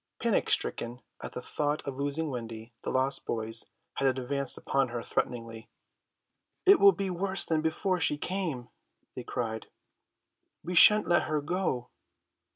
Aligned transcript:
Panic 0.19 0.49
stricken 0.49 1.03
at 1.21 1.33
the 1.33 1.43
thought 1.43 1.83
of 1.87 1.95
losing 1.95 2.31
Wendy 2.31 2.73
the 2.81 2.89
lost 2.89 3.23
boys 3.23 3.67
had 3.97 4.07
advanced 4.07 4.57
upon 4.57 4.87
her 4.87 5.03
threateningly. 5.03 5.69
"It 6.65 6.79
will 6.79 6.91
be 6.91 7.11
worse 7.11 7.45
than 7.45 7.61
before 7.61 7.99
she 7.99 8.17
came," 8.17 8.69
they 9.15 9.21
cried. 9.23 9.67
"We 10.63 10.73
shan't 10.73 11.07
let 11.07 11.25
her 11.27 11.39
go." 11.39 11.91